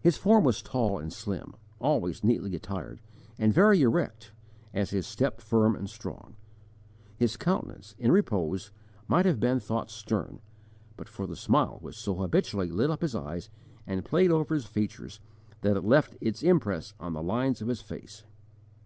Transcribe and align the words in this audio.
His 0.00 0.16
form 0.16 0.44
was 0.44 0.62
tall 0.62 0.98
and 0.98 1.12
slim, 1.12 1.56
always 1.78 2.24
neatly 2.24 2.56
attired, 2.56 3.02
and 3.38 3.52
very 3.52 3.82
erect, 3.82 4.32
and 4.72 4.88
his 4.88 5.06
step 5.06 5.42
firm 5.42 5.76
and 5.76 5.90
strong. 5.90 6.36
His 7.18 7.36
countenance, 7.36 7.94
in 7.98 8.10
repose, 8.12 8.72
might 9.06 9.26
have 9.26 9.38
been 9.38 9.60
thought 9.60 9.90
stern, 9.90 10.40
but 10.96 11.06
for 11.06 11.26
the 11.26 11.36
smile 11.36 11.76
which 11.82 11.98
so 11.98 12.14
habitually 12.14 12.70
lit 12.70 12.88
up 12.90 13.02
his 13.02 13.14
eyes 13.14 13.50
and 13.86 14.06
played 14.06 14.30
over 14.30 14.54
his 14.54 14.64
features 14.64 15.20
that 15.60 15.76
it 15.76 15.84
left 15.84 16.16
its 16.22 16.42
impress 16.42 16.94
on 16.98 17.12
the 17.12 17.22
lines 17.22 17.60
of 17.60 17.68
his 17.68 17.82
face. 17.82 18.24